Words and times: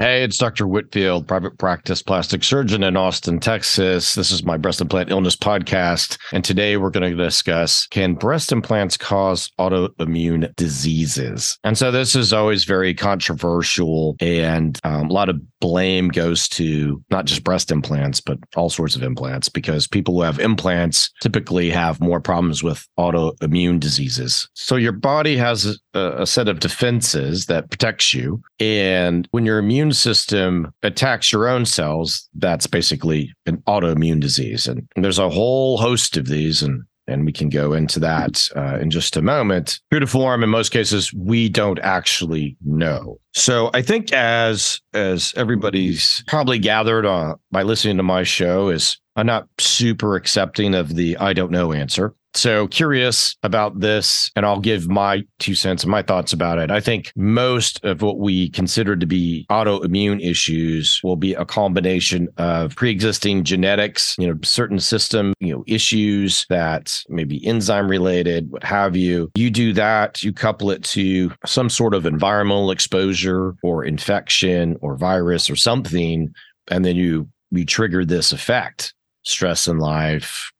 Hey, 0.00 0.22
it's 0.22 0.38
Dr. 0.38 0.68
Whitfield, 0.68 1.26
private 1.26 1.58
practice 1.58 2.02
plastic 2.02 2.44
surgeon 2.44 2.84
in 2.84 2.96
Austin, 2.96 3.40
Texas. 3.40 4.14
This 4.14 4.30
is 4.30 4.44
my 4.44 4.56
breast 4.56 4.80
implant 4.80 5.10
illness 5.10 5.34
podcast. 5.34 6.18
And 6.32 6.44
today 6.44 6.76
we're 6.76 6.90
going 6.90 7.10
to 7.10 7.24
discuss 7.24 7.88
can 7.88 8.14
breast 8.14 8.52
implants 8.52 8.96
cause 8.96 9.50
autoimmune 9.58 10.54
diseases? 10.54 11.58
And 11.64 11.76
so 11.76 11.90
this 11.90 12.14
is 12.14 12.32
always 12.32 12.62
very 12.62 12.94
controversial, 12.94 14.14
and 14.20 14.78
um, 14.84 15.10
a 15.10 15.12
lot 15.12 15.28
of 15.28 15.40
blame 15.60 16.08
goes 16.08 16.48
to 16.48 17.02
not 17.10 17.24
just 17.24 17.44
breast 17.44 17.70
implants, 17.70 18.20
but 18.20 18.38
all 18.56 18.70
sorts 18.70 18.96
of 18.96 19.02
implants 19.02 19.48
because 19.48 19.86
people 19.86 20.14
who 20.14 20.22
have 20.22 20.38
implants 20.38 21.10
typically 21.20 21.70
have 21.70 22.00
more 22.00 22.20
problems 22.20 22.62
with 22.62 22.86
autoimmune 22.98 23.80
diseases. 23.80 24.48
So 24.54 24.76
your 24.76 24.92
body 24.92 25.36
has 25.36 25.78
a, 25.94 26.22
a 26.22 26.26
set 26.26 26.48
of 26.48 26.60
defenses 26.60 27.46
that 27.46 27.70
protects 27.70 28.14
you. 28.14 28.42
And 28.60 29.28
when 29.30 29.44
your 29.44 29.58
immune 29.58 29.92
system 29.92 30.72
attacks 30.82 31.32
your 31.32 31.48
own 31.48 31.66
cells, 31.66 32.28
that's 32.34 32.66
basically 32.66 33.32
an 33.46 33.58
autoimmune 33.68 34.20
disease. 34.20 34.66
And 34.66 34.86
there's 34.96 35.18
a 35.18 35.30
whole 35.30 35.78
host 35.78 36.16
of 36.16 36.26
these. 36.26 36.62
And 36.62 36.82
and 37.08 37.24
we 37.24 37.32
can 37.32 37.48
go 37.48 37.72
into 37.72 37.98
that 38.00 38.48
uh, 38.54 38.78
in 38.80 38.90
just 38.90 39.16
a 39.16 39.22
moment. 39.22 39.80
True 39.90 40.00
to 40.00 40.06
form, 40.06 40.42
in 40.42 40.50
most 40.50 40.70
cases, 40.70 41.12
we 41.12 41.48
don't 41.48 41.78
actually 41.80 42.56
know. 42.64 43.18
So 43.32 43.70
I 43.74 43.82
think 43.82 44.12
as 44.12 44.80
as 44.92 45.32
everybody's 45.36 46.22
probably 46.26 46.58
gathered 46.58 47.06
uh, 47.06 47.36
by 47.50 47.62
listening 47.62 47.96
to 47.96 48.02
my 48.02 48.22
show 48.22 48.68
is 48.68 48.98
I'm 49.16 49.26
not 49.26 49.48
super 49.58 50.14
accepting 50.14 50.74
of 50.74 50.94
the 50.94 51.16
I 51.16 51.32
don't 51.32 51.50
know 51.50 51.72
answer. 51.72 52.14
So 52.34 52.68
curious 52.68 53.36
about 53.42 53.80
this, 53.80 54.30
and 54.36 54.46
I'll 54.46 54.60
give 54.60 54.88
my 54.88 55.24
two 55.38 55.54
cents 55.54 55.82
and 55.82 55.90
my 55.90 56.02
thoughts 56.02 56.32
about 56.32 56.58
it. 56.58 56.70
I 56.70 56.78
think 56.78 57.10
most 57.16 57.84
of 57.84 58.02
what 58.02 58.18
we 58.18 58.50
consider 58.50 58.96
to 58.96 59.06
be 59.06 59.46
autoimmune 59.50 60.24
issues 60.24 61.00
will 61.02 61.16
be 61.16 61.34
a 61.34 61.44
combination 61.44 62.28
of 62.36 62.76
pre-existing 62.76 63.44
genetics, 63.44 64.14
you 64.18 64.28
know, 64.28 64.38
certain 64.44 64.78
system, 64.78 65.34
you 65.40 65.52
know, 65.52 65.64
issues 65.66 66.46
that 66.48 67.02
may 67.08 67.24
be 67.24 67.44
enzyme 67.46 67.88
related, 67.88 68.50
what 68.50 68.62
have 68.62 68.94
you. 68.94 69.30
You 69.34 69.50
do 69.50 69.72
that, 69.72 70.22
you 70.22 70.32
couple 70.32 70.70
it 70.70 70.84
to 70.84 71.32
some 71.44 71.68
sort 71.70 71.94
of 71.94 72.06
environmental 72.06 72.70
exposure 72.70 73.54
or 73.62 73.84
infection 73.84 74.76
or 74.80 74.96
virus 74.96 75.50
or 75.50 75.56
something, 75.56 76.32
and 76.70 76.84
then 76.84 76.96
you 76.96 77.28
you 77.50 77.64
trigger 77.64 78.04
this 78.04 78.30
effect 78.30 78.92
stress 79.24 79.66
in 79.66 79.78
life 79.78 80.52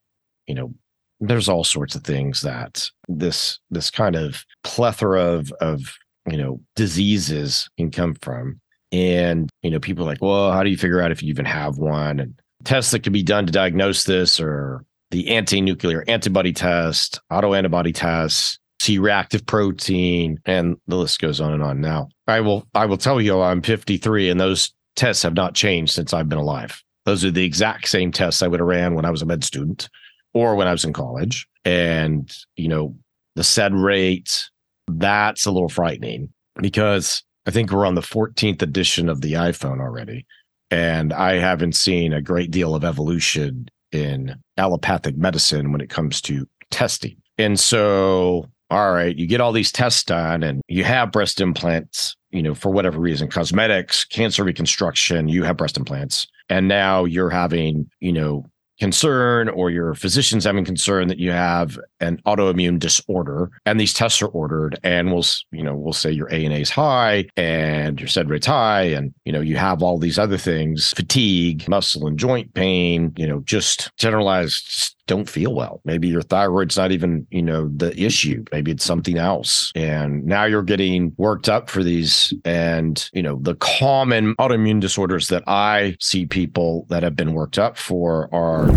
you 0.46 0.54
know 0.54 0.72
there's 1.20 1.48
all 1.48 1.64
sorts 1.64 1.94
of 1.94 2.04
things 2.04 2.42
that 2.42 2.90
this 3.08 3.58
this 3.70 3.90
kind 3.90 4.16
of 4.16 4.44
plethora 4.62 5.22
of 5.22 5.52
of 5.60 5.96
you 6.30 6.36
know 6.36 6.60
diseases 6.76 7.68
can 7.76 7.90
come 7.90 8.14
from. 8.14 8.60
And 8.90 9.50
you 9.62 9.70
know 9.70 9.80
people 9.80 10.04
are 10.04 10.08
like 10.08 10.22
well 10.22 10.52
how 10.52 10.62
do 10.62 10.70
you 10.70 10.76
figure 10.76 11.00
out 11.00 11.12
if 11.12 11.22
you 11.22 11.28
even 11.28 11.44
have 11.44 11.78
one? 11.78 12.20
And 12.20 12.40
tests 12.64 12.92
that 12.92 13.02
can 13.02 13.12
be 13.12 13.22
done 13.22 13.46
to 13.46 13.52
diagnose 13.52 14.04
this 14.04 14.40
or 14.40 14.84
the 15.10 15.28
anti-nuclear 15.28 16.04
antibody 16.06 16.52
test 16.52 17.20
autoantibody 17.32 17.94
tests 17.94 18.58
c-reactive 18.80 19.44
protein 19.46 20.38
and 20.44 20.76
the 20.86 20.96
list 20.96 21.20
goes 21.20 21.40
on 21.40 21.52
and 21.52 21.62
on. 21.62 21.80
Now 21.80 22.08
i 22.26 22.40
will 22.40 22.66
i 22.74 22.86
will 22.86 22.96
tell 22.96 23.20
you 23.20 23.40
i'm 23.40 23.62
53 23.62 24.30
and 24.30 24.40
those 24.40 24.72
tests 24.96 25.22
have 25.22 25.34
not 25.34 25.54
changed 25.54 25.92
since 25.92 26.12
i've 26.12 26.28
been 26.28 26.38
alive. 26.38 26.82
Those 27.04 27.24
are 27.24 27.30
the 27.30 27.44
exact 27.44 27.88
same 27.88 28.12
tests 28.12 28.42
i 28.42 28.48
would 28.48 28.60
have 28.60 28.68
ran 28.68 28.94
when 28.94 29.04
i 29.04 29.10
was 29.10 29.22
a 29.22 29.26
med 29.26 29.44
student 29.44 29.88
or 30.38 30.54
when 30.54 30.68
I 30.68 30.72
was 30.72 30.84
in 30.84 30.92
college. 30.92 31.48
And, 31.64 32.32
you 32.54 32.68
know, 32.68 32.94
the 33.34 33.42
SED 33.42 33.74
rate, 33.74 34.48
that's 34.86 35.46
a 35.46 35.50
little 35.50 35.68
frightening 35.68 36.32
because 36.60 37.24
I 37.44 37.50
think 37.50 37.72
we're 37.72 37.86
on 37.86 37.96
the 37.96 38.00
14th 38.00 38.62
edition 38.62 39.08
of 39.08 39.20
the 39.20 39.32
iPhone 39.32 39.80
already. 39.80 40.26
And 40.70 41.12
I 41.12 41.38
haven't 41.38 41.74
seen 41.74 42.12
a 42.12 42.22
great 42.22 42.50
deal 42.52 42.74
of 42.74 42.84
evolution 42.84 43.66
in 43.90 44.36
allopathic 44.56 45.16
medicine 45.16 45.72
when 45.72 45.80
it 45.80 45.90
comes 45.90 46.20
to 46.22 46.46
testing. 46.70 47.16
And 47.36 47.58
so, 47.58 48.46
all 48.70 48.92
right, 48.92 49.16
you 49.16 49.26
get 49.26 49.40
all 49.40 49.52
these 49.52 49.72
tests 49.72 50.04
done 50.04 50.42
and 50.44 50.60
you 50.68 50.84
have 50.84 51.10
breast 51.10 51.40
implants, 51.40 52.14
you 52.30 52.42
know, 52.42 52.54
for 52.54 52.70
whatever 52.70 53.00
reason, 53.00 53.28
cosmetics, 53.28 54.04
cancer 54.04 54.44
reconstruction, 54.44 55.28
you 55.28 55.42
have 55.42 55.56
breast 55.56 55.78
implants. 55.78 56.28
And 56.48 56.68
now 56.68 57.04
you're 57.04 57.30
having, 57.30 57.90
you 58.00 58.12
know, 58.12 58.44
concern 58.78 59.48
or 59.48 59.70
your 59.70 59.94
physician's 59.94 60.44
having 60.44 60.64
concern 60.64 61.08
that 61.08 61.18
you 61.18 61.30
have 61.30 61.78
an 62.00 62.20
autoimmune 62.26 62.78
disorder 62.78 63.50
and 63.66 63.80
these 63.80 63.92
tests 63.92 64.22
are 64.22 64.28
ordered 64.28 64.78
and 64.82 65.12
we'll 65.12 65.24
you 65.50 65.62
know 65.62 65.74
we'll 65.74 65.92
say 65.92 66.10
your 66.10 66.32
ANA 66.32 66.56
is 66.56 66.70
high 66.70 67.26
and 67.36 68.00
your 68.00 68.08
SED 68.08 68.30
rate's 68.30 68.46
high 68.46 68.82
and 68.82 69.12
you 69.24 69.32
know 69.32 69.40
you 69.40 69.56
have 69.56 69.82
all 69.82 69.98
these 69.98 70.18
other 70.18 70.38
things 70.38 70.90
fatigue 70.90 71.68
muscle 71.68 72.06
and 72.06 72.18
joint 72.18 72.52
pain 72.54 73.12
you 73.16 73.26
know 73.26 73.40
just 73.40 73.90
generalized 73.96 74.94
don't 75.08 75.28
feel 75.28 75.52
well. 75.52 75.80
Maybe 75.84 76.06
your 76.06 76.22
thyroid's 76.22 76.76
not 76.76 76.92
even, 76.92 77.26
you 77.30 77.42
know, 77.42 77.68
the 77.74 77.98
issue. 78.00 78.44
Maybe 78.52 78.70
it's 78.70 78.84
something 78.84 79.18
else. 79.18 79.72
And 79.74 80.24
now 80.24 80.44
you're 80.44 80.62
getting 80.62 81.12
worked 81.16 81.48
up 81.48 81.68
for 81.68 81.82
these. 81.82 82.32
And, 82.44 83.10
you 83.12 83.22
know, 83.22 83.40
the 83.42 83.56
common 83.56 84.36
autoimmune 84.36 84.80
disorders 84.80 85.28
that 85.28 85.42
I 85.48 85.96
see 85.98 86.26
people 86.26 86.86
that 86.90 87.02
have 87.02 87.16
been 87.16 87.32
worked 87.32 87.58
up 87.58 87.76
for 87.76 88.32
are. 88.32 88.70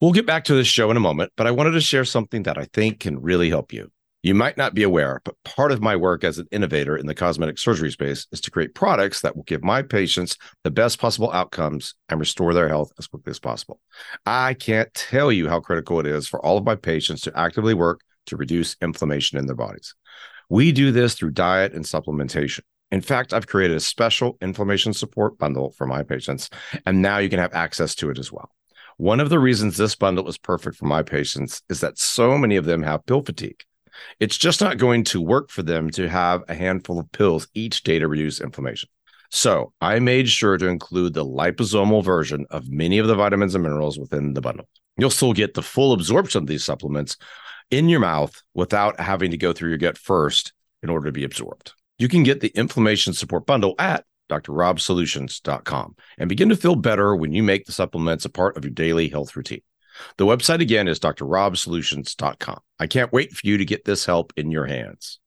We'll 0.00 0.12
get 0.12 0.26
back 0.26 0.44
to 0.44 0.54
this 0.54 0.66
show 0.66 0.90
in 0.90 0.96
a 0.96 1.00
moment, 1.00 1.32
but 1.36 1.46
I 1.46 1.50
wanted 1.50 1.72
to 1.72 1.80
share 1.80 2.04
something 2.04 2.44
that 2.44 2.56
I 2.56 2.64
think 2.72 3.00
can 3.00 3.20
really 3.20 3.50
help 3.50 3.72
you. 3.72 3.90
You 4.22 4.34
might 4.36 4.56
not 4.56 4.72
be 4.72 4.84
aware, 4.84 5.20
but 5.24 5.34
part 5.44 5.72
of 5.72 5.82
my 5.82 5.96
work 5.96 6.22
as 6.22 6.38
an 6.38 6.46
innovator 6.52 6.96
in 6.96 7.06
the 7.06 7.14
cosmetic 7.14 7.58
surgery 7.58 7.90
space 7.90 8.28
is 8.30 8.40
to 8.42 8.52
create 8.52 8.72
products 8.72 9.20
that 9.20 9.34
will 9.34 9.42
give 9.42 9.64
my 9.64 9.82
patients 9.82 10.36
the 10.62 10.70
best 10.70 11.00
possible 11.00 11.32
outcomes 11.32 11.96
and 12.08 12.20
restore 12.20 12.54
their 12.54 12.68
health 12.68 12.92
as 13.00 13.08
quickly 13.08 13.32
as 13.32 13.40
possible. 13.40 13.80
I 14.24 14.54
can't 14.54 14.94
tell 14.94 15.32
you 15.32 15.48
how 15.48 15.58
critical 15.58 15.98
it 15.98 16.06
is 16.06 16.28
for 16.28 16.38
all 16.44 16.56
of 16.56 16.64
my 16.64 16.76
patients 16.76 17.22
to 17.22 17.36
actively 17.36 17.74
work 17.74 17.98
to 18.26 18.36
reduce 18.36 18.76
inflammation 18.80 19.38
in 19.38 19.46
their 19.46 19.56
bodies. 19.56 19.92
We 20.48 20.70
do 20.70 20.92
this 20.92 21.14
through 21.14 21.32
diet 21.32 21.72
and 21.72 21.84
supplementation. 21.84 22.60
In 22.92 23.00
fact, 23.00 23.32
I've 23.32 23.48
created 23.48 23.76
a 23.76 23.80
special 23.80 24.38
inflammation 24.40 24.92
support 24.92 25.36
bundle 25.36 25.72
for 25.72 25.86
my 25.88 26.04
patients, 26.04 26.48
and 26.86 27.02
now 27.02 27.18
you 27.18 27.28
can 27.28 27.40
have 27.40 27.54
access 27.54 27.96
to 27.96 28.10
it 28.10 28.20
as 28.20 28.30
well. 28.30 28.52
One 28.98 29.18
of 29.18 29.30
the 29.30 29.40
reasons 29.40 29.78
this 29.78 29.96
bundle 29.96 30.28
is 30.28 30.38
perfect 30.38 30.76
for 30.76 30.84
my 30.84 31.02
patients 31.02 31.62
is 31.68 31.80
that 31.80 31.98
so 31.98 32.38
many 32.38 32.54
of 32.54 32.66
them 32.66 32.84
have 32.84 33.04
pill 33.04 33.22
fatigue. 33.22 33.64
It's 34.20 34.36
just 34.36 34.60
not 34.60 34.78
going 34.78 35.04
to 35.04 35.20
work 35.20 35.50
for 35.50 35.62
them 35.62 35.90
to 35.90 36.08
have 36.08 36.42
a 36.48 36.54
handful 36.54 36.98
of 36.98 37.10
pills 37.12 37.48
each 37.54 37.82
day 37.82 37.98
to 37.98 38.08
reduce 38.08 38.40
inflammation. 38.40 38.88
So 39.30 39.72
I 39.80 39.98
made 39.98 40.28
sure 40.28 40.58
to 40.58 40.66
include 40.66 41.14
the 41.14 41.24
liposomal 41.24 42.04
version 42.04 42.46
of 42.50 42.70
many 42.70 42.98
of 42.98 43.06
the 43.06 43.14
vitamins 43.14 43.54
and 43.54 43.64
minerals 43.64 43.98
within 43.98 44.34
the 44.34 44.42
bundle. 44.42 44.68
You'll 44.98 45.10
still 45.10 45.32
get 45.32 45.54
the 45.54 45.62
full 45.62 45.92
absorption 45.92 46.42
of 46.42 46.46
these 46.46 46.64
supplements, 46.64 47.16
in 47.72 47.88
your 47.88 48.00
mouth 48.00 48.40
without 48.54 49.00
having 49.00 49.30
to 49.32 49.36
go 49.36 49.52
through 49.52 49.70
your 49.70 49.78
gut 49.78 49.98
first 49.98 50.52
in 50.82 50.90
order 50.90 51.06
to 51.06 51.12
be 51.12 51.24
absorbed. 51.24 51.72
You 51.98 52.06
can 52.06 52.22
get 52.22 52.40
the 52.40 52.52
inflammation 52.54 53.14
support 53.14 53.46
bundle 53.46 53.74
at 53.78 54.04
drrobsolutions.com 54.30 55.96
and 56.18 56.28
begin 56.28 56.48
to 56.48 56.56
feel 56.56 56.74
better 56.74 57.16
when 57.16 57.32
you 57.32 57.42
make 57.42 57.66
the 57.66 57.72
supplements 57.72 58.24
a 58.24 58.30
part 58.30 58.56
of 58.56 58.64
your 58.64 58.72
daily 58.72 59.08
health 59.08 59.34
routine. 59.36 59.62
The 60.16 60.26
website 60.26 60.60
again 60.60 60.88
is 60.88 60.98
drrobsolutions.com. 61.00 62.60
I 62.78 62.86
can't 62.86 63.12
wait 63.12 63.32
for 63.32 63.46
you 63.46 63.58
to 63.58 63.64
get 63.64 63.84
this 63.84 64.04
help 64.04 64.32
in 64.36 64.50
your 64.50 64.66
hands. 64.66 65.18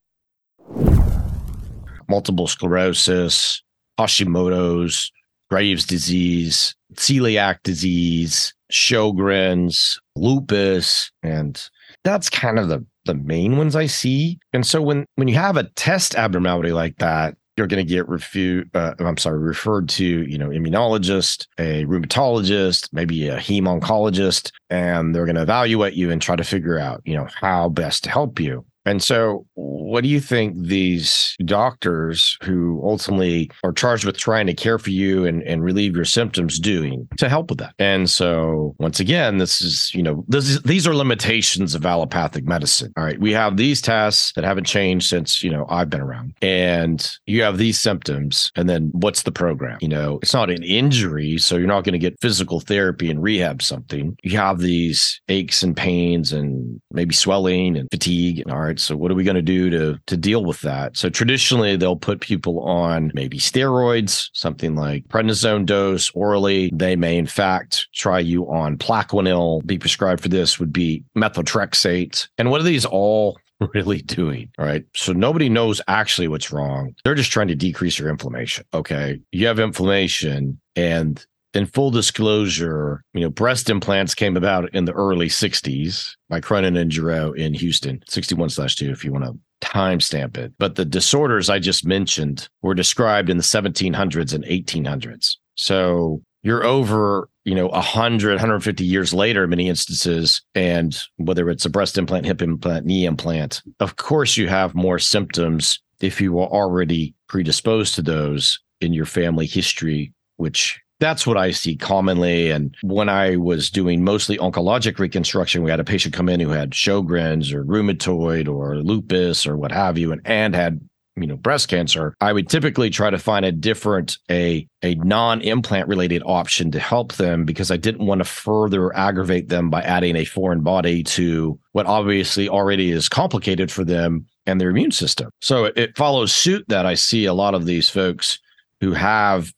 Multiple 2.07 2.47
sclerosis, 2.47 3.63
Hashimoto's, 3.99 5.11
Graves' 5.49 5.85
disease, 5.85 6.75
celiac 6.95 7.57
disease, 7.63 8.53
Sjogren's, 8.71 9.99
lupus, 10.15 11.11
and 11.23 11.69
that's 12.03 12.29
kind 12.29 12.59
of 12.59 12.69
the 12.69 12.85
the 13.05 13.13
main 13.13 13.57
ones 13.57 13.75
I 13.75 13.85
see. 13.85 14.39
And 14.51 14.65
so 14.65 14.81
when 14.81 15.05
when 15.15 15.27
you 15.27 15.35
have 15.35 15.57
a 15.57 15.69
test 15.75 16.15
abnormality 16.15 16.71
like 16.71 16.97
that, 16.97 17.37
you're 17.57 17.67
going 17.67 17.85
to 17.85 17.89
get 17.89 18.07
refu- 18.07 18.69
uh, 18.75 18.95
I'm 18.99 19.17
sorry, 19.17 19.39
referred 19.39 19.87
to, 19.89 20.05
you 20.05 20.37
know, 20.37 20.49
immunologist, 20.49 21.47
a 21.57 21.85
rheumatologist, 21.85 22.89
maybe 22.91 23.29
a 23.29 23.37
heme 23.37 23.63
oncologist, 23.63 24.51
and 24.69 25.15
they're 25.15 25.25
going 25.25 25.35
to 25.35 25.41
evaluate 25.41 25.93
you 25.93 26.11
and 26.11 26.21
try 26.21 26.35
to 26.35 26.43
figure 26.43 26.77
out, 26.77 27.01
you 27.05 27.15
know, 27.15 27.27
how 27.33 27.69
best 27.69 28.03
to 28.03 28.09
help 28.09 28.39
you. 28.39 28.65
And 28.85 29.01
so, 29.01 29.45
what 29.85 30.03
do 30.03 30.09
you 30.09 30.19
think 30.19 30.57
these 30.57 31.35
doctors 31.45 32.37
who 32.43 32.81
ultimately 32.83 33.51
are 33.63 33.71
charged 33.71 34.05
with 34.05 34.17
trying 34.17 34.47
to 34.47 34.53
care 34.53 34.79
for 34.79 34.89
you 34.89 35.25
and, 35.25 35.43
and 35.43 35.63
relieve 35.63 35.95
your 35.95 36.05
symptoms 36.05 36.59
doing 36.59 37.07
to 37.17 37.29
help 37.29 37.49
with 37.49 37.59
that? 37.59 37.73
And 37.79 38.09
so, 38.09 38.75
once 38.79 38.99
again, 38.99 39.37
this 39.37 39.61
is, 39.61 39.93
you 39.93 40.01
know, 40.01 40.25
is, 40.33 40.61
these 40.63 40.87
are 40.87 40.95
limitations 40.95 41.75
of 41.75 41.85
allopathic 41.85 42.45
medicine. 42.45 42.93
All 42.97 43.03
right. 43.03 43.19
We 43.19 43.31
have 43.33 43.57
these 43.57 43.81
tests 43.81 44.33
that 44.33 44.43
haven't 44.43 44.65
changed 44.65 45.07
since, 45.07 45.43
you 45.43 45.51
know, 45.51 45.65
I've 45.69 45.89
been 45.89 46.01
around. 46.01 46.33
And 46.41 47.07
you 47.25 47.43
have 47.43 47.57
these 47.57 47.79
symptoms. 47.79 48.51
And 48.55 48.67
then 48.67 48.89
what's 48.93 49.23
the 49.23 49.31
program? 49.31 49.77
You 49.81 49.89
know, 49.89 50.19
it's 50.21 50.33
not 50.33 50.49
an 50.49 50.63
injury. 50.63 51.37
So, 51.37 51.57
you're 51.57 51.67
not 51.67 51.83
going 51.83 51.93
to 51.93 51.99
get 51.99 52.19
physical 52.21 52.59
therapy 52.59 53.09
and 53.09 53.21
rehab 53.21 53.61
something. 53.61 54.17
You 54.23 54.37
have 54.37 54.59
these 54.59 55.21
aches 55.29 55.63
and 55.63 55.75
pains 55.75 56.33
and 56.33 56.81
maybe 56.91 57.13
swelling 57.13 57.77
and 57.77 57.89
fatigue. 57.91 58.39
And 58.39 58.51
all 58.51 58.59
right 58.59 58.79
so 58.79 58.95
what 58.95 59.11
are 59.11 59.15
we 59.15 59.23
going 59.23 59.35
to 59.35 59.41
do 59.41 59.69
to 59.77 59.99
to 60.07 60.17
deal 60.17 60.43
with 60.43 60.61
that? 60.61 60.97
So 60.97 61.09
traditionally 61.09 61.75
they'll 61.75 61.95
put 61.95 62.21
people 62.21 62.59
on 62.61 63.11
maybe 63.13 63.37
steroids, 63.37 64.29
something 64.33 64.75
like 64.75 65.07
prednisone 65.07 65.65
dose 65.65 66.09
orally. 66.11 66.71
They 66.73 66.95
may 66.95 67.17
in 67.17 67.27
fact 67.27 67.87
try 67.93 68.19
you 68.19 68.49
on 68.49 68.77
Plaquenil. 68.77 69.65
Be 69.65 69.77
prescribed 69.77 70.21
for 70.21 70.29
this 70.29 70.59
would 70.59 70.73
be 70.73 71.03
methotrexate. 71.17 72.27
And 72.37 72.51
what 72.51 72.61
are 72.61 72.65
these 72.65 72.85
all 72.85 73.37
really 73.73 74.01
doing? 74.01 74.49
All 74.57 74.65
right. 74.65 74.85
So 74.95 75.13
nobody 75.13 75.49
knows 75.49 75.81
actually 75.87 76.27
what's 76.27 76.51
wrong. 76.51 76.95
They're 77.03 77.15
just 77.15 77.31
trying 77.31 77.47
to 77.47 77.55
decrease 77.55 77.97
your 77.99 78.09
inflammation. 78.09 78.65
Okay. 78.73 79.19
You 79.31 79.47
have 79.47 79.59
inflammation 79.59 80.59
and 80.75 81.25
in 81.55 81.65
full 81.65 81.89
disclosure, 81.89 83.03
you 83.13 83.21
know, 83.21 83.29
breast 83.29 83.69
implants 83.69 84.13
came 84.13 84.35
about 84.35 84.73
in 84.75 84.85
the 84.85 84.91
early 84.91 85.27
60s 85.27 86.15
by 86.29 86.41
Cronin 86.41 86.75
and 86.75 86.91
Gerow 86.91 87.35
in 87.35 87.53
Houston, 87.53 88.03
61 88.07 88.49
slash 88.49 88.75
2, 88.75 88.91
if 88.91 89.05
you 89.05 89.11
want 89.11 89.23
to 89.23 89.39
timestamp 89.65 90.37
it. 90.37 90.53
But 90.57 90.75
the 90.75 90.85
disorders 90.85 91.49
I 91.49 91.59
just 91.59 91.85
mentioned 91.85 92.47
were 92.61 92.75
described 92.75 93.29
in 93.29 93.37
the 93.37 93.43
1700s 93.43 94.33
and 94.33 94.45
1800s. 94.45 95.35
So 95.55 96.21
you're 96.43 96.63
over, 96.63 97.27
you 97.43 97.55
know, 97.55 97.67
100, 97.67 98.29
150 98.29 98.85
years 98.85 99.13
later, 99.13 99.45
in 99.45 99.49
many 99.49 99.67
instances. 99.67 100.41
And 100.53 100.95
whether 101.17 101.49
it's 101.49 101.65
a 101.65 101.69
breast 101.69 101.97
implant, 101.97 102.25
hip 102.25 102.41
implant, 102.41 102.85
knee 102.85 103.05
implant, 103.05 103.63
of 103.79 103.95
course, 103.95 104.37
you 104.37 104.47
have 104.47 104.75
more 104.75 104.99
symptoms 104.99 105.79
if 106.01 106.21
you 106.21 106.33
were 106.33 106.45
already 106.45 107.15
predisposed 107.27 107.95
to 107.95 108.01
those 108.01 108.59
in 108.81 108.93
your 108.93 109.05
family 109.05 109.47
history, 109.47 110.13
which 110.35 110.79
that's 110.99 111.27
what 111.27 111.37
I 111.37 111.51
see 111.51 111.75
commonly. 111.75 112.51
And 112.51 112.75
when 112.81 113.09
I 113.09 113.35
was 113.35 113.69
doing 113.69 114.03
mostly 114.03 114.37
oncologic 114.37 114.97
reconstruction, 114.99 115.63
we 115.63 115.69
had 115.69 115.79
a 115.79 115.85
patient 115.85 116.13
come 116.13 116.29
in 116.29 116.39
who 116.39 116.49
had 116.49 116.71
Sjogren's 116.71 117.51
or 117.51 117.63
rheumatoid 117.65 118.47
or 118.47 118.77
lupus 118.77 119.45
or 119.45 119.57
what 119.57 119.71
have 119.71 119.97
you, 119.97 120.11
and, 120.11 120.21
and 120.25 120.55
had 120.55 120.79
you 121.17 121.27
know 121.27 121.37
breast 121.37 121.69
cancer 121.69 122.13
i 122.19 122.33
would 122.33 122.49
typically 122.49 122.89
try 122.89 123.09
to 123.09 123.17
find 123.17 123.45
a 123.45 123.51
different 123.51 124.17
a 124.29 124.67
a 124.83 124.95
non-implant 124.95 125.87
related 125.87 126.21
option 126.25 126.71
to 126.71 126.79
help 126.79 127.13
them 127.13 127.45
because 127.45 127.71
i 127.71 127.77
didn't 127.77 128.05
want 128.05 128.19
to 128.19 128.25
further 128.25 128.93
aggravate 128.95 129.47
them 129.47 129.69
by 129.69 129.81
adding 129.81 130.15
a 130.15 130.25
foreign 130.25 130.61
body 130.61 131.03
to 131.03 131.57
what 131.71 131.85
obviously 131.85 132.49
already 132.49 132.91
is 132.91 133.07
complicated 133.07 133.71
for 133.71 133.85
them 133.85 134.25
and 134.45 134.59
their 134.59 134.69
immune 134.69 134.91
system 134.91 135.29
so 135.41 135.65
it 135.75 135.95
follows 135.95 136.33
suit 136.33 136.65
that 136.67 136.85
i 136.85 136.93
see 136.93 137.25
a 137.25 137.33
lot 137.33 137.55
of 137.55 137.65
these 137.65 137.89
folks 137.89 138.39
who 138.81 138.91
have 138.91 139.53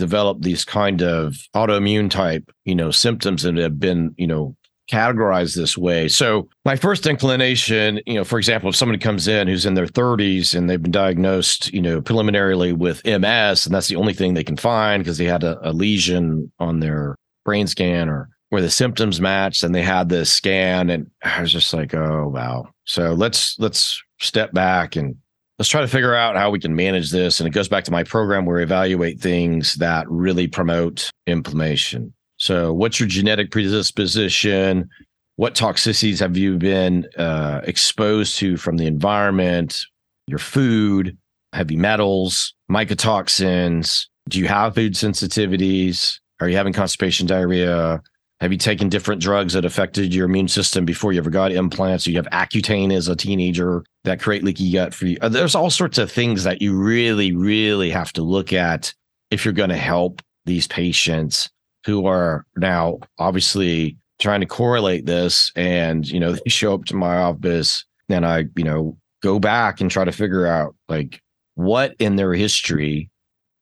developed 0.00 0.42
these 0.42 0.64
kind 0.64 1.02
of 1.02 1.36
autoimmune 1.54 2.10
type, 2.10 2.50
you 2.64 2.74
know, 2.74 2.90
symptoms 2.90 3.42
that 3.42 3.56
have 3.56 3.78
been, 3.78 4.14
you 4.18 4.26
know, 4.26 4.56
categorized 4.90 5.54
this 5.54 5.78
way. 5.78 6.08
So 6.08 6.48
my 6.64 6.74
first 6.74 7.06
inclination, 7.06 8.00
you 8.06 8.14
know, 8.14 8.24
for 8.24 8.38
example, 8.38 8.70
if 8.70 8.76
somebody 8.76 8.98
comes 8.98 9.28
in 9.28 9.46
who's 9.46 9.64
in 9.64 9.74
their 9.74 9.86
30s 9.86 10.54
and 10.54 10.68
they've 10.68 10.82
been 10.82 10.90
diagnosed, 10.90 11.72
you 11.72 11.80
know, 11.80 12.00
preliminarily 12.00 12.72
with 12.72 13.04
MS, 13.04 13.66
and 13.66 13.74
that's 13.74 13.88
the 13.88 13.96
only 13.96 14.12
thing 14.12 14.34
they 14.34 14.44
can 14.44 14.56
find 14.56 15.02
because 15.02 15.18
they 15.18 15.26
had 15.26 15.44
a, 15.44 15.58
a 15.68 15.72
lesion 15.72 16.50
on 16.58 16.80
their 16.80 17.14
brain 17.44 17.66
scan 17.68 18.08
or 18.08 18.28
where 18.48 18.62
the 18.62 18.70
symptoms 18.70 19.20
matched 19.20 19.62
and 19.62 19.74
they 19.74 19.82
had 19.82 20.08
this 20.08 20.30
scan 20.32 20.90
and 20.90 21.08
I 21.22 21.40
was 21.40 21.52
just 21.52 21.72
like, 21.72 21.94
oh 21.94 22.28
wow. 22.28 22.68
So 22.84 23.12
let's 23.12 23.56
let's 23.60 24.02
step 24.18 24.52
back 24.52 24.96
and 24.96 25.16
let's 25.60 25.68
try 25.68 25.82
to 25.82 25.88
figure 25.88 26.14
out 26.14 26.36
how 26.36 26.48
we 26.48 26.58
can 26.58 26.74
manage 26.74 27.10
this. 27.10 27.38
And 27.38 27.46
it 27.46 27.50
goes 27.50 27.68
back 27.68 27.84
to 27.84 27.90
my 27.90 28.02
program 28.02 28.46
where 28.46 28.56
we 28.56 28.62
evaluate 28.62 29.20
things 29.20 29.74
that 29.74 30.08
really 30.08 30.46
promote 30.46 31.10
inflammation. 31.26 32.14
So, 32.38 32.72
what's 32.72 32.98
your 32.98 33.10
genetic 33.10 33.50
predisposition? 33.50 34.88
What 35.36 35.54
toxicities 35.54 36.18
have 36.20 36.34
you 36.38 36.56
been 36.56 37.06
uh, 37.18 37.60
exposed 37.64 38.38
to 38.38 38.56
from 38.56 38.78
the 38.78 38.86
environment, 38.86 39.78
your 40.26 40.38
food, 40.38 41.18
heavy 41.52 41.76
metals, 41.76 42.54
mycotoxins? 42.72 44.06
Do 44.30 44.38
you 44.38 44.48
have 44.48 44.74
food 44.74 44.94
sensitivities? 44.94 46.18
Are 46.40 46.48
you 46.48 46.56
having 46.56 46.72
constipation, 46.72 47.26
diarrhea? 47.26 48.00
Have 48.40 48.52
you 48.52 48.58
taken 48.58 48.88
different 48.88 49.20
drugs 49.20 49.52
that 49.52 49.66
affected 49.66 50.14
your 50.14 50.24
immune 50.24 50.48
system 50.48 50.86
before 50.86 51.12
you 51.12 51.18
ever 51.18 51.28
got 51.28 51.52
implants? 51.52 52.06
You 52.06 52.16
have 52.16 52.26
Accutane 52.26 52.90
as 52.92 53.06
a 53.06 53.14
teenager 53.14 53.84
that 54.04 54.20
create 54.20 54.42
leaky 54.42 54.72
gut 54.72 54.94
for 54.94 55.06
you. 55.06 55.18
Uh, 55.20 55.28
there's 55.28 55.54
all 55.54 55.68
sorts 55.68 55.98
of 55.98 56.10
things 56.10 56.44
that 56.44 56.62
you 56.62 56.74
really, 56.74 57.34
really 57.34 57.90
have 57.90 58.14
to 58.14 58.22
look 58.22 58.54
at 58.54 58.94
if 59.30 59.44
you're 59.44 59.52
going 59.52 59.68
to 59.68 59.76
help 59.76 60.22
these 60.46 60.66
patients 60.66 61.50
who 61.84 62.06
are 62.06 62.46
now 62.56 62.98
obviously 63.18 63.98
trying 64.20 64.40
to 64.40 64.46
correlate 64.46 65.04
this. 65.04 65.52
And, 65.54 66.08
you 66.08 66.18
know, 66.18 66.32
they 66.44 66.48
show 66.50 66.72
up 66.72 66.86
to 66.86 66.96
my 66.96 67.16
office 67.16 67.84
and 68.08 68.24
I, 68.24 68.46
you 68.56 68.64
know, 68.64 68.96
go 69.22 69.38
back 69.38 69.82
and 69.82 69.90
try 69.90 70.04
to 70.04 70.12
figure 70.12 70.46
out 70.46 70.74
like 70.88 71.20
what 71.56 71.94
in 71.98 72.16
their 72.16 72.32
history 72.32 73.10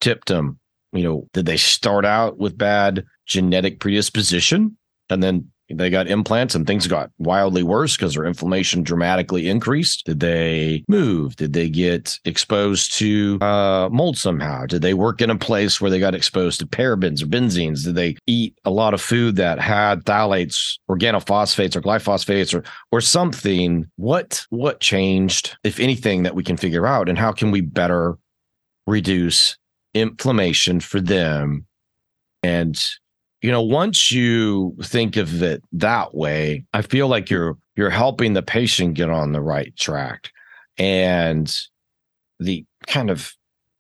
tipped 0.00 0.28
them. 0.28 0.60
You 0.92 1.02
know, 1.02 1.28
did 1.32 1.46
they 1.46 1.56
start 1.56 2.04
out 2.04 2.38
with 2.38 2.56
bad 2.56 3.04
genetic 3.26 3.80
predisposition 3.80 4.76
and 5.10 5.22
then 5.22 5.50
they 5.70 5.90
got 5.90 6.08
implants 6.08 6.54
and 6.54 6.66
things 6.66 6.86
got 6.86 7.10
wildly 7.18 7.62
worse 7.62 7.96
because 7.96 8.14
their 8.14 8.24
inflammation 8.24 8.82
dramatically 8.82 9.48
increased? 9.48 10.06
Did 10.06 10.20
they 10.20 10.84
move? 10.88 11.36
Did 11.36 11.52
they 11.52 11.68
get 11.68 12.18
exposed 12.24 12.94
to 12.94 13.38
uh, 13.40 13.88
mold 13.92 14.16
somehow? 14.16 14.66
Did 14.66 14.82
they 14.82 14.94
work 14.94 15.20
in 15.20 15.30
a 15.30 15.36
place 15.36 15.80
where 15.80 15.90
they 15.90 16.00
got 16.00 16.14
exposed 16.14 16.60
to 16.60 16.66
parabens 16.66 17.22
or 17.22 17.26
benzenes? 17.26 17.84
Did 17.84 17.96
they 17.96 18.16
eat 18.26 18.58
a 18.64 18.70
lot 18.70 18.94
of 18.94 19.00
food 19.00 19.36
that 19.36 19.60
had 19.60 20.04
phthalates, 20.04 20.78
organophosphates, 20.90 21.76
or 21.76 21.82
glyphosates, 21.82 22.54
or 22.54 22.64
or 22.90 23.00
something? 23.00 23.86
What 23.96 24.46
what 24.50 24.80
changed, 24.80 25.56
if 25.64 25.80
anything, 25.80 26.22
that 26.22 26.34
we 26.34 26.44
can 26.44 26.56
figure 26.56 26.86
out, 26.86 27.08
and 27.08 27.18
how 27.18 27.32
can 27.32 27.50
we 27.50 27.60
better 27.60 28.16
reduce 28.86 29.58
inflammation 29.94 30.80
for 30.80 31.00
them. 31.00 31.66
And 32.42 32.80
you 33.40 33.52
know 33.52 33.62
once 33.62 34.10
you 34.10 34.76
think 34.82 35.16
of 35.16 35.44
it 35.44 35.62
that 35.70 36.12
way 36.12 36.64
i 36.72 36.82
feel 36.82 37.06
like 37.06 37.30
you're 37.30 37.56
you're 37.78 37.90
helping 37.90 38.32
the 38.32 38.42
patient 38.42 38.94
get 38.94 39.08
on 39.08 39.30
the 39.30 39.40
right 39.40 39.74
track. 39.76 40.32
And 40.78 41.48
the 42.40 42.66
kind 42.88 43.08
of 43.08 43.32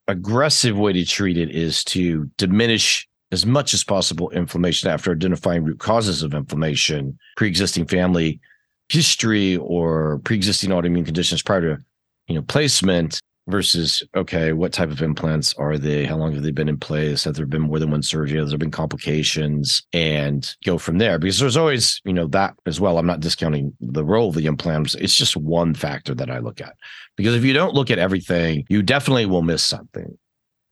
aggressive 0.06 0.78
way 0.78 0.92
to 0.92 1.04
treat 1.04 1.36
it 1.36 1.50
is 1.50 1.82
to 1.84 2.30
diminish 2.38 3.08
as 3.32 3.44
much 3.44 3.74
as 3.74 3.82
possible 3.82 4.30
inflammation 4.30 4.88
after 4.88 5.10
identifying 5.10 5.64
root 5.64 5.80
causes 5.80 6.22
of 6.22 6.32
inflammation 6.32 7.18
pre-existing 7.36 7.86
family 7.86 8.40
history 8.88 9.56
or 9.56 10.20
pre-existing 10.20 10.70
autoimmune 10.70 11.04
conditions 11.04 11.42
prior 11.42 11.60
to 11.60 11.82
you 12.28 12.36
know 12.36 12.42
placement 12.42 13.20
versus 13.48 14.02
okay, 14.14 14.52
what 14.52 14.72
type 14.72 14.90
of 14.90 15.02
implants 15.02 15.54
are 15.54 15.78
they? 15.78 16.04
How 16.04 16.16
long 16.16 16.32
have 16.34 16.42
they 16.42 16.50
been 16.50 16.68
in 16.68 16.78
place? 16.78 17.24
Have 17.24 17.34
there 17.34 17.46
been 17.46 17.62
more 17.62 17.78
than 17.78 17.90
one 17.90 18.02
surgery? 18.02 18.38
Has 18.38 18.50
there 18.50 18.58
been 18.58 18.70
complications? 18.70 19.82
And 19.92 20.54
go 20.64 20.78
from 20.78 20.98
there 20.98 21.18
because 21.18 21.38
there's 21.38 21.56
always, 21.56 22.00
you 22.04 22.12
know, 22.12 22.26
that 22.28 22.54
as 22.66 22.80
well. 22.80 22.98
I'm 22.98 23.06
not 23.06 23.20
discounting 23.20 23.74
the 23.80 24.04
role 24.04 24.28
of 24.28 24.34
the 24.34 24.46
implants. 24.46 24.94
It's 24.94 25.16
just 25.16 25.36
one 25.36 25.74
factor 25.74 26.14
that 26.14 26.30
I 26.30 26.38
look 26.38 26.60
at 26.60 26.76
because 27.16 27.34
if 27.34 27.44
you 27.44 27.52
don't 27.52 27.74
look 27.74 27.90
at 27.90 27.98
everything, 27.98 28.64
you 28.68 28.82
definitely 28.82 29.26
will 29.26 29.42
miss 29.42 29.64
something. 29.64 30.16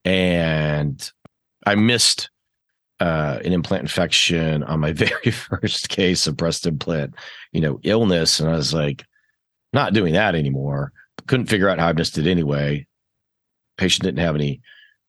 And 0.04 1.11
I 1.64 1.75
missed 1.75 2.30
uh, 3.00 3.40
an 3.45 3.52
implant 3.52 3.83
infection 3.83 4.62
on 4.64 4.80
my 4.80 4.92
very 4.92 5.30
first 5.30 5.88
case 5.88 6.26
of 6.26 6.37
breast 6.37 6.66
implant, 6.66 7.14
you 7.52 7.61
know, 7.61 7.80
illness, 7.83 8.38
and 8.38 8.49
I 8.49 8.56
was 8.56 8.73
like, 8.73 9.04
not 9.73 9.92
doing 9.92 10.14
that 10.14 10.35
anymore 10.35 10.92
couldn't 11.26 11.47
figure 11.47 11.68
out 11.68 11.78
how 11.78 11.88
I 11.88 11.92
missed 11.92 12.18
it 12.18 12.26
anyway. 12.26 12.87
Patient 13.76 14.04
didn't 14.04 14.25
have 14.25 14.35
any 14.35 14.61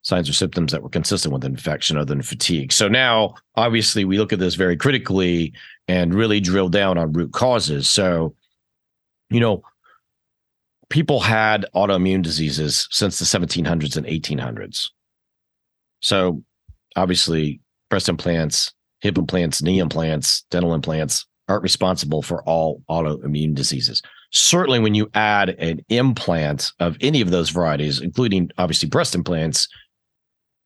signs 0.01 0.29
or 0.29 0.33
symptoms 0.33 0.71
that 0.71 0.83
were 0.83 0.89
consistent 0.89 1.33
with 1.33 1.43
infection 1.43 1.97
other 1.97 2.05
than 2.05 2.21
fatigue. 2.21 2.71
So 2.71 2.87
now, 2.87 3.35
obviously, 3.55 4.05
we 4.05 4.17
look 4.17 4.33
at 4.33 4.39
this 4.39 4.55
very 4.55 4.77
critically 4.77 5.53
and 5.87 6.13
really 6.13 6.39
drill 6.39 6.69
down 6.69 6.97
on 6.97 7.13
root 7.13 7.33
causes. 7.33 7.89
So, 7.89 8.35
you 9.29 9.39
know, 9.39 9.63
people 10.89 11.19
had 11.19 11.65
autoimmune 11.75 12.21
diseases 12.21 12.87
since 12.91 13.19
the 13.19 13.25
1700s 13.25 13.97
and 13.97 14.05
1800s. 14.05 14.89
So, 16.01 16.43
obviously, 16.95 17.59
breast 17.89 18.07
implants, 18.07 18.73
hip 19.01 19.17
implants, 19.17 19.61
knee 19.61 19.79
implants, 19.79 20.43
dental 20.51 20.73
implants 20.73 21.25
aren't 21.49 21.63
responsible 21.63 22.21
for 22.21 22.43
all 22.43 22.81
autoimmune 22.89 23.55
diseases 23.55 24.01
certainly 24.31 24.79
when 24.79 24.95
you 24.95 25.09
add 25.13 25.49
an 25.49 25.81
implant 25.89 26.71
of 26.79 26.97
any 27.01 27.21
of 27.21 27.31
those 27.31 27.49
varieties, 27.49 28.01
including 28.01 28.49
obviously 28.57 28.89
breast 28.89 29.15
implants, 29.15 29.67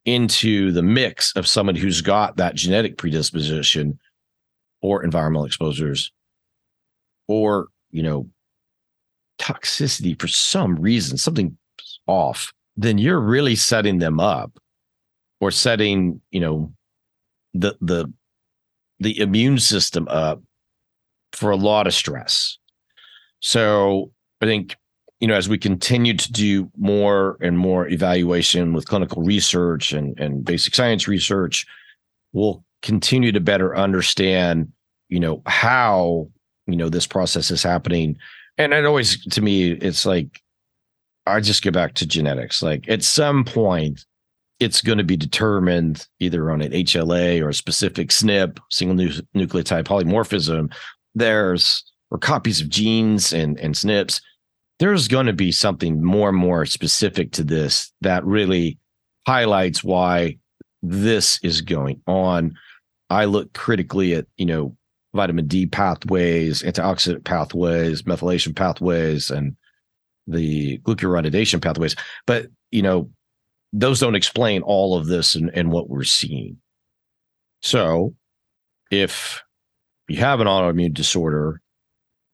into 0.05 0.71
the 0.71 0.81
mix 0.81 1.35
of 1.35 1.47
someone 1.47 1.75
who's 1.75 2.01
got 2.01 2.37
that 2.37 2.55
genetic 2.55 2.97
predisposition 2.97 3.99
or 4.81 5.03
environmental 5.03 5.45
exposures 5.45 6.11
or, 7.27 7.67
you 7.91 8.01
know, 8.01 8.27
toxicity 9.37 10.19
for 10.19 10.27
some 10.27 10.75
reason, 10.75 11.17
something 11.17 11.55
off, 12.07 12.51
then 12.75 12.97
you're 12.97 13.19
really 13.19 13.55
setting 13.55 13.99
them 13.99 14.19
up 14.19 14.57
or 15.39 15.51
setting, 15.51 16.19
you 16.31 16.39
know, 16.39 16.73
the 17.53 17.75
the 17.81 18.11
the 18.99 19.19
immune 19.19 19.59
system 19.59 20.07
up 20.09 20.41
for 21.33 21.51
a 21.51 21.55
lot 21.55 21.85
of 21.87 21.93
stress 21.93 22.57
so 23.41 24.11
I 24.39 24.45
think, 24.45 24.75
you 25.19 25.27
know, 25.27 25.35
as 25.35 25.49
we 25.49 25.57
continue 25.57 26.15
to 26.15 26.31
do 26.31 26.71
more 26.77 27.37
and 27.41 27.57
more 27.57 27.87
evaluation 27.87 28.73
with 28.73 28.87
clinical 28.87 29.21
research 29.21 29.91
and, 29.91 30.17
and 30.19 30.45
basic 30.45 30.73
science 30.73 31.07
research, 31.07 31.65
we'll 32.33 32.63
continue 32.81 33.31
to 33.31 33.39
better 33.39 33.75
understand, 33.75 34.71
you 35.09 35.19
know, 35.19 35.41
how, 35.45 36.29
you 36.67 36.75
know, 36.75 36.89
this 36.89 37.05
process 37.05 37.51
is 37.51 37.61
happening. 37.61 38.17
And 38.57 38.73
it 38.73 38.85
always, 38.85 39.23
to 39.25 39.41
me, 39.41 39.71
it's 39.71 40.05
like, 40.05 40.41
I 41.27 41.39
just 41.39 41.63
go 41.63 41.71
back 41.71 41.93
to 41.95 42.07
genetics. 42.07 42.63
Like 42.63 42.87
at 42.89 43.03
some 43.03 43.43
point, 43.43 44.05
it's 44.59 44.81
going 44.81 44.97
to 44.97 45.03
be 45.03 45.17
determined 45.17 46.07
either 46.19 46.51
on 46.51 46.61
an 46.61 46.71
HLA 46.71 47.41
or 47.41 47.49
a 47.49 47.53
specific 47.53 48.09
SNP, 48.09 48.59
single 48.69 48.95
nu- 48.95 49.21
nucleotide 49.35 49.85
polymorphism. 49.85 50.71
There's 51.15 51.90
or 52.11 52.17
copies 52.17 52.61
of 52.61 52.69
genes 52.69 53.33
and, 53.33 53.59
and 53.59 53.73
SNPs, 53.73 54.21
there's 54.79 55.07
going 55.07 55.25
to 55.27 55.33
be 55.33 55.51
something 55.51 56.03
more 56.03 56.29
and 56.29 56.37
more 56.37 56.65
specific 56.65 57.31
to 57.31 57.43
this 57.43 57.91
that 58.01 58.25
really 58.25 58.77
highlights 59.25 59.83
why 59.83 60.37
this 60.81 61.39
is 61.43 61.61
going 61.61 62.01
on. 62.07 62.53
I 63.09 63.25
look 63.25 63.53
critically 63.53 64.13
at, 64.13 64.25
you 64.37 64.45
know, 64.45 64.75
vitamin 65.13 65.47
D 65.47 65.65
pathways, 65.67 66.63
antioxidant 66.63 67.23
pathways, 67.23 68.03
methylation 68.03 68.55
pathways, 68.55 69.29
and 69.29 69.55
the 70.27 70.79
glucuronidation 70.79 71.61
pathways. 71.61 71.95
But, 72.25 72.47
you 72.71 72.81
know, 72.81 73.09
those 73.73 73.99
don't 73.99 74.15
explain 74.15 74.61
all 74.63 74.97
of 74.97 75.07
this 75.07 75.35
and, 75.35 75.51
and 75.53 75.71
what 75.71 75.89
we're 75.89 76.03
seeing. 76.03 76.57
So 77.61 78.15
if 78.89 79.43
you 80.07 80.17
have 80.17 80.39
an 80.39 80.47
autoimmune 80.47 80.93
disorder 80.93 81.61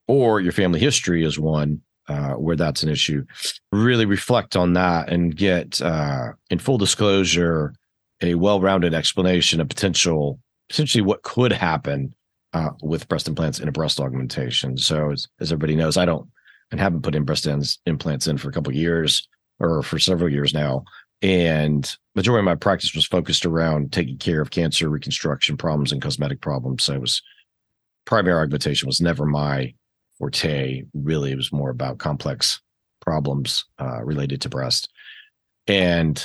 or 0.08 0.40
your 0.40 0.52
family 0.52 0.80
history 0.80 1.24
is 1.24 1.40
one 1.40 1.82
uh, 2.08 2.34
where 2.34 2.56
that's 2.56 2.84
an 2.84 2.90
issue. 2.90 3.26
Really 3.72 4.06
reflect 4.06 4.56
on 4.56 4.74
that 4.74 5.10
and 5.10 5.36
get, 5.36 5.82
uh, 5.82 6.32
in 6.50 6.60
full 6.60 6.78
disclosure, 6.78 7.74
a 8.22 8.36
well-rounded 8.36 8.94
explanation 8.94 9.60
of 9.60 9.70
potential, 9.70 10.40
potentially 10.70 11.02
what 11.02 11.24
could 11.24 11.52
happen 11.52 12.14
uh, 12.54 12.70
with 12.82 13.08
breast 13.08 13.28
implants 13.28 13.60
in 13.60 13.68
a 13.68 13.72
breast 13.74 14.00
augmentation. 14.00 14.78
So, 14.78 15.12
as, 15.12 15.28
as, 15.40 15.52
everybody 15.52 15.76
knows, 15.76 15.98
I 15.98 16.06
don't 16.06 16.28
and 16.72 16.80
haven't 16.80 17.04
put 17.04 17.16
in 17.16 17.24
breast 17.24 17.48
implants 17.86 18.28
in 18.28 18.38
for 18.38 18.50
a 18.50 18.52
couple 18.52 18.74
years 18.74 19.28
or 19.60 19.84
for 19.84 20.00
several 20.00 20.32
years 20.32 20.54
now. 20.54 20.84
And 21.22 21.90
majority 22.16 22.42
of 22.42 22.46
my 22.46 22.56
practice 22.56 22.94
was 22.94 23.06
focused 23.06 23.46
around 23.46 23.92
taking 23.92 24.18
care 24.18 24.42
of 24.42 24.52
cancer 24.52 24.90
reconstruction 24.90 25.58
problems 25.58 25.92
and 25.92 26.02
cosmetic 26.02 26.42
problems. 26.42 26.84
So 26.84 26.94
it 26.94 27.02
was 27.02 27.22
primary 28.06 28.42
augmentation 28.42 28.88
was 28.88 29.02
never 29.02 29.26
my 29.26 29.74
forte. 30.18 30.84
Really, 30.94 31.36
was 31.36 31.52
more 31.52 31.70
about 31.70 31.98
complex 32.00 32.62
problems 33.02 33.66
uh, 33.80 34.04
related 34.04 34.42
to 34.42 34.50
breast. 34.50 34.90
And 35.68 36.24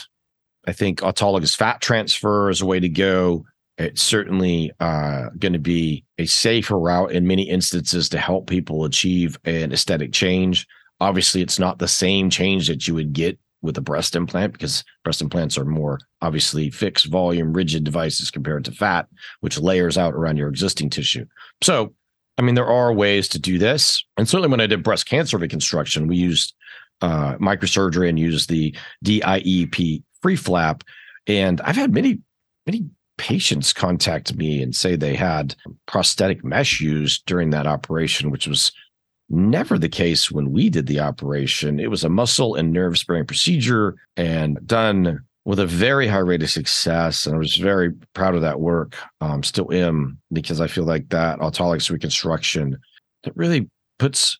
I 0.66 0.72
think 0.72 1.00
autologous 1.00 1.56
fat 1.56 1.80
transfer 1.80 2.50
is 2.50 2.60
a 2.60 2.66
way 2.66 2.80
to 2.80 2.88
go. 2.88 3.44
It's 3.78 4.02
certainly 4.02 4.70
uh, 4.80 5.30
going 5.38 5.54
to 5.54 5.58
be 5.58 6.04
a 6.18 6.26
safer 6.26 6.78
route 6.78 7.12
in 7.12 7.26
many 7.26 7.48
instances 7.48 8.08
to 8.10 8.18
help 8.18 8.46
people 8.46 8.84
achieve 8.84 9.38
an 9.44 9.72
aesthetic 9.72 10.12
change. 10.12 10.66
Obviously, 11.00 11.40
it's 11.40 11.58
not 11.58 11.78
the 11.78 11.88
same 11.88 12.30
change 12.30 12.68
that 12.68 12.86
you 12.86 12.94
would 12.94 13.12
get 13.12 13.38
with 13.62 13.78
a 13.78 13.80
breast 13.80 14.14
implant 14.14 14.52
because 14.52 14.84
breast 15.04 15.22
implants 15.22 15.56
are 15.56 15.64
more 15.64 15.98
obviously 16.20 16.68
fixed 16.68 17.06
volume, 17.06 17.52
rigid 17.52 17.84
devices 17.84 18.30
compared 18.30 18.64
to 18.64 18.72
fat, 18.72 19.06
which 19.40 19.58
layers 19.58 19.96
out 19.96 20.14
around 20.14 20.36
your 20.36 20.48
existing 20.48 20.90
tissue. 20.90 21.24
So 21.62 21.94
I 22.38 22.42
mean, 22.42 22.54
there 22.54 22.66
are 22.66 22.92
ways 22.92 23.28
to 23.28 23.38
do 23.38 23.58
this. 23.58 24.04
And 24.16 24.28
certainly 24.28 24.50
when 24.50 24.60
I 24.60 24.66
did 24.66 24.82
breast 24.82 25.06
cancer 25.06 25.38
reconstruction, 25.38 26.06
we 26.06 26.16
used 26.16 26.54
uh, 27.00 27.36
microsurgery 27.36 28.08
and 28.08 28.18
used 28.18 28.48
the 28.48 28.74
DIEP 29.04 30.02
free 30.22 30.36
flap. 30.36 30.84
And 31.26 31.60
I've 31.60 31.76
had 31.76 31.92
many, 31.92 32.20
many 32.66 32.86
patients 33.18 33.72
contact 33.72 34.34
me 34.34 34.62
and 34.62 34.74
say 34.74 34.96
they 34.96 35.14
had 35.14 35.54
prosthetic 35.86 36.44
mesh 36.44 36.80
used 36.80 37.24
during 37.26 37.50
that 37.50 37.66
operation, 37.66 38.30
which 38.30 38.46
was 38.46 38.72
never 39.28 39.78
the 39.78 39.88
case 39.88 40.30
when 40.30 40.52
we 40.52 40.70
did 40.70 40.86
the 40.86 41.00
operation. 41.00 41.80
It 41.80 41.90
was 41.90 42.04
a 42.04 42.08
muscle 42.08 42.54
and 42.54 42.72
nerve 42.72 42.98
sparing 42.98 43.26
procedure 43.26 43.96
and 44.16 44.58
done 44.66 45.20
with 45.44 45.58
a 45.58 45.66
very 45.66 46.06
high 46.06 46.18
rate 46.18 46.42
of 46.42 46.50
success. 46.50 47.26
And 47.26 47.34
I 47.34 47.38
was 47.38 47.56
very 47.56 47.92
proud 48.14 48.34
of 48.34 48.42
that 48.42 48.60
work. 48.60 48.96
Um, 49.20 49.42
still 49.42 49.72
am 49.72 50.18
because 50.32 50.60
I 50.60 50.66
feel 50.66 50.84
like 50.84 51.08
that 51.08 51.40
autologous 51.40 51.90
reconstruction 51.90 52.78
that 53.24 53.36
really 53.36 53.68
puts 53.98 54.38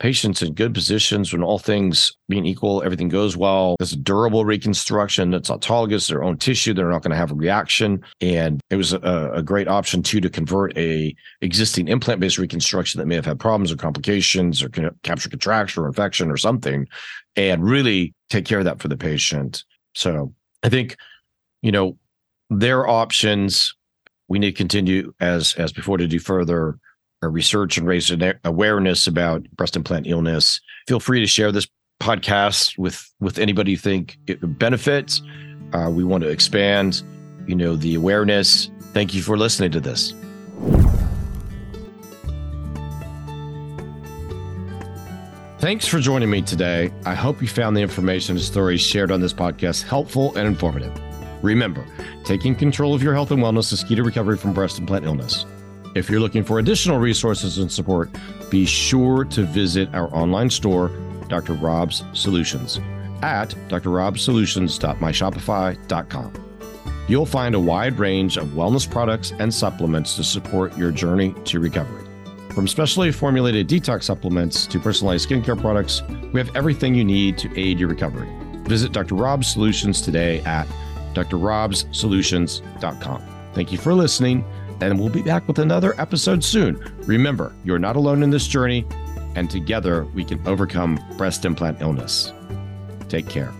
patients 0.00 0.42
in 0.42 0.52
good 0.54 0.74
positions 0.74 1.32
when 1.32 1.42
all 1.42 1.58
things 1.58 2.12
being 2.28 2.44
equal, 2.44 2.82
everything 2.82 3.08
goes 3.08 3.36
well. 3.36 3.76
A 3.80 3.86
durable 3.86 4.44
reconstruction. 4.44 5.30
that's 5.30 5.50
autologous, 5.50 6.08
their 6.08 6.22
own 6.22 6.36
tissue. 6.36 6.74
They're 6.74 6.90
not 6.90 7.02
going 7.02 7.12
to 7.12 7.16
have 7.16 7.30
a 7.30 7.36
reaction. 7.36 8.02
And 8.20 8.60
it 8.70 8.76
was 8.76 8.92
a, 8.92 9.30
a 9.34 9.42
great 9.42 9.68
option 9.68 10.02
too 10.02 10.20
to 10.20 10.28
convert 10.28 10.76
a 10.76 11.14
existing 11.40 11.88
implant-based 11.88 12.38
reconstruction 12.38 12.98
that 12.98 13.06
may 13.06 13.14
have 13.14 13.24
had 13.24 13.38
problems 13.38 13.70
or 13.72 13.76
complications 13.76 14.62
or 14.62 14.68
capsular 14.68 15.30
contracture 15.30 15.84
or 15.84 15.86
infection 15.86 16.30
or 16.30 16.36
something 16.36 16.86
and 17.36 17.64
really 17.64 18.14
take 18.30 18.44
care 18.44 18.58
of 18.58 18.64
that 18.64 18.80
for 18.80 18.88
the 18.88 18.96
patient 18.96 19.64
so 19.94 20.32
I 20.62 20.68
think, 20.68 20.96
you 21.62 21.72
know, 21.72 21.96
their 22.50 22.88
options. 22.88 23.74
We 24.28 24.38
need 24.38 24.50
to 24.50 24.56
continue 24.56 25.12
as 25.20 25.54
as 25.54 25.72
before 25.72 25.98
to 25.98 26.06
do 26.06 26.18
further 26.18 26.78
uh, 27.22 27.28
research 27.28 27.78
and 27.78 27.86
raise 27.86 28.12
awareness 28.44 29.06
about 29.06 29.48
breast 29.50 29.76
implant 29.76 30.06
illness. 30.06 30.60
Feel 30.86 31.00
free 31.00 31.20
to 31.20 31.26
share 31.26 31.52
this 31.52 31.66
podcast 32.00 32.76
with 32.78 33.10
with 33.20 33.38
anybody 33.38 33.72
you 33.72 33.76
think 33.76 34.18
it 34.26 34.58
benefits. 34.58 35.22
Uh, 35.72 35.90
we 35.90 36.04
want 36.04 36.22
to 36.22 36.30
expand, 36.30 37.02
you 37.46 37.54
know, 37.54 37.76
the 37.76 37.94
awareness. 37.94 38.70
Thank 38.92 39.14
you 39.14 39.22
for 39.22 39.36
listening 39.36 39.72
to 39.72 39.80
this. 39.80 40.14
Thanks 45.64 45.88
for 45.88 45.98
joining 45.98 46.28
me 46.28 46.42
today. 46.42 46.92
I 47.06 47.14
hope 47.14 47.40
you 47.40 47.48
found 47.48 47.74
the 47.74 47.80
information 47.80 48.36
and 48.36 48.44
stories 48.44 48.82
shared 48.82 49.10
on 49.10 49.22
this 49.22 49.32
podcast 49.32 49.84
helpful 49.84 50.36
and 50.36 50.46
informative. 50.46 50.92
Remember, 51.42 51.86
taking 52.22 52.54
control 52.54 52.94
of 52.94 53.02
your 53.02 53.14
health 53.14 53.30
and 53.30 53.42
wellness 53.42 53.72
is 53.72 53.82
key 53.82 53.94
to 53.94 54.02
recovery 54.02 54.36
from 54.36 54.52
breast 54.52 54.78
implant 54.78 55.06
illness. 55.06 55.46
If 55.94 56.10
you're 56.10 56.20
looking 56.20 56.44
for 56.44 56.58
additional 56.58 56.98
resources 56.98 57.56
and 57.56 57.72
support, 57.72 58.10
be 58.50 58.66
sure 58.66 59.24
to 59.24 59.44
visit 59.44 59.88
our 59.94 60.14
online 60.14 60.50
store, 60.50 60.90
Dr. 61.30 61.54
Rob's 61.54 62.04
Solutions. 62.12 62.78
at 63.22 63.54
drrobsolutions.myshopify.com. 63.70 66.32
You'll 67.08 67.24
find 67.24 67.54
a 67.54 67.60
wide 67.60 67.98
range 67.98 68.36
of 68.36 68.48
wellness 68.48 68.90
products 68.90 69.32
and 69.38 69.54
supplements 69.54 70.14
to 70.16 70.24
support 70.24 70.76
your 70.76 70.90
journey 70.90 71.34
to 71.46 71.58
recovery. 71.58 72.03
From 72.54 72.68
specially 72.68 73.10
formulated 73.10 73.68
detox 73.68 74.04
supplements 74.04 74.66
to 74.68 74.78
personalized 74.78 75.28
skincare 75.28 75.60
products, 75.60 76.02
we 76.32 76.38
have 76.38 76.54
everything 76.54 76.94
you 76.94 77.04
need 77.04 77.36
to 77.38 77.50
aid 77.60 77.80
your 77.80 77.88
recovery. 77.88 78.28
Visit 78.68 78.92
Dr. 78.92 79.16
Rob's 79.16 79.48
Solutions 79.48 80.00
today 80.00 80.40
at 80.42 80.68
drrobsolutions.com. 81.14 83.22
Thank 83.54 83.72
you 83.72 83.78
for 83.78 83.92
listening, 83.92 84.44
and 84.80 85.00
we'll 85.00 85.08
be 85.08 85.22
back 85.22 85.48
with 85.48 85.58
another 85.58 86.00
episode 86.00 86.44
soon. 86.44 86.76
Remember, 87.06 87.56
you're 87.64 87.80
not 87.80 87.96
alone 87.96 88.22
in 88.22 88.30
this 88.30 88.46
journey, 88.46 88.86
and 89.34 89.50
together 89.50 90.04
we 90.14 90.24
can 90.24 90.40
overcome 90.46 91.00
breast 91.16 91.44
implant 91.44 91.82
illness. 91.82 92.32
Take 93.08 93.28
care. 93.28 93.52